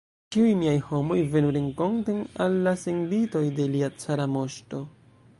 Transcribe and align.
Ĉiuj 0.33 0.53
miaj 0.59 0.77
homoj 0.85 1.17
venu 1.33 1.51
renkonten 1.57 2.23
al 2.45 2.57
la 2.67 2.73
senditoj 2.85 3.43
de 3.59 3.67
lia 3.75 3.91
cara 4.05 4.27
moŝto! 4.37 4.81